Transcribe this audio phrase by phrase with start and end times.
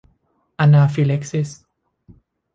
[0.59, 1.49] อะนาฟิแล็กซิส